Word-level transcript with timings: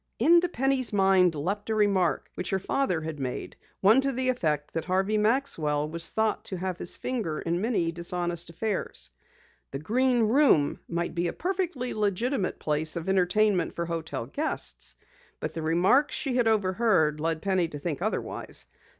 Into 0.17 0.49
Penny's 0.49 0.91
mind 0.91 1.35
leaped 1.35 1.69
a 1.69 1.75
remark 1.75 2.31
which 2.33 2.49
her 2.49 2.57
father 2.57 3.01
had 3.01 3.19
made, 3.19 3.55
one 3.81 4.01
to 4.01 4.11
the 4.11 4.29
effect 4.29 4.73
that 4.73 4.85
Harvey 4.85 5.19
Maxwell 5.19 5.87
was 5.87 6.09
thought 6.09 6.43
to 6.45 6.57
have 6.57 6.79
his 6.79 6.97
finger 6.97 7.39
in 7.39 7.61
many 7.61 7.91
dishonest 7.91 8.49
affairs. 8.49 9.11
The 9.69 9.77
Green 9.77 10.23
Room 10.23 10.79
might 10.87 11.13
be 11.13 11.27
a 11.27 11.33
perfectly 11.33 11.93
legitimate 11.93 12.57
place 12.57 12.95
of 12.95 13.07
entertainment 13.09 13.75
for 13.75 13.85
hotel 13.85 14.25
guests, 14.25 14.95
but 15.39 15.53
the 15.53 15.61
remarks 15.61 16.15
she 16.15 16.35
had 16.35 16.47
overheard 16.47 17.19
led 17.19 17.43
Penny 17.43 17.67
to 17.67 17.77
think 17.77 18.01
otherwise. 18.01 18.65